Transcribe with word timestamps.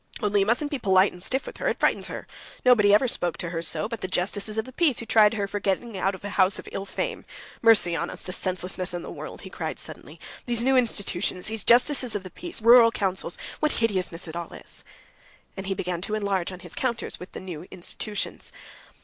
"Only 0.19 0.39
you 0.39 0.45
mustn't 0.47 0.71
be 0.71 0.79
polite 0.79 1.11
and 1.11 1.21
stiff 1.21 1.45
with 1.45 1.57
her. 1.57 1.67
It 1.67 1.79
frightens 1.79 2.07
her. 2.07 2.25
No 2.65 2.73
one 2.73 2.87
ever 2.87 3.07
spoke 3.07 3.37
to 3.37 3.51
her 3.51 3.61
so 3.61 3.87
but 3.87 4.01
the 4.01 4.07
justices 4.07 4.57
of 4.57 4.65
the 4.65 4.71
peace 4.73 4.97
who 4.97 5.05
tried 5.05 5.35
her 5.35 5.47
for 5.47 5.59
trying 5.59 5.79
to 5.81 5.85
get 5.91 6.03
out 6.03 6.15
of 6.15 6.25
a 6.25 6.29
house 6.31 6.57
of 6.57 6.67
ill 6.71 6.85
fame. 6.87 7.23
Mercy 7.61 7.95
on 7.95 8.09
us, 8.09 8.23
the 8.23 8.31
senselessness 8.33 8.95
in 8.95 9.03
the 9.03 9.11
world!" 9.11 9.41
he 9.41 9.51
cried 9.51 9.77
suddenly. 9.77 10.19
"These 10.47 10.63
new 10.63 10.75
institutions, 10.75 11.45
these 11.45 11.63
justices 11.63 12.15
of 12.15 12.23
the 12.23 12.31
peace, 12.31 12.63
rural 12.63 12.89
councils, 12.89 13.37
what 13.59 13.73
hideousness 13.73 14.27
it 14.27 14.35
all 14.35 14.51
is!" 14.53 14.83
And 15.55 15.67
he 15.67 15.75
began 15.75 16.01
to 16.01 16.15
enlarge 16.15 16.51
on 16.51 16.61
his 16.61 16.73
encounters 16.73 17.19
with 17.19 17.33
the 17.33 17.39
new 17.39 17.67
institutions. 17.69 18.51